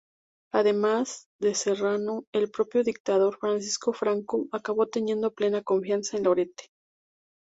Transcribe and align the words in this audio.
Además 0.51 1.27
de 1.39 1.53
Serrano, 1.53 2.25
el 2.33 2.49
propio 2.49 2.83
dictador 2.83 3.37
Francisco 3.39 3.93
Franco 3.93 4.47
acabó 4.51 4.87
teniendo 4.87 5.31
plena 5.31 5.61
confianza 5.61 6.17
en 6.17 6.23
Lorente. 6.23 6.71